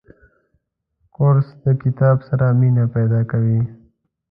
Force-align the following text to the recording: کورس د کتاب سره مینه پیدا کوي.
کورس 1.15 1.47
د 1.65 1.67
کتاب 1.83 2.17
سره 2.29 2.45
مینه 2.59 2.85
پیدا 2.95 3.21
کوي. 3.31 3.61